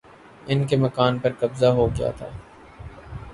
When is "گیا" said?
1.89-2.11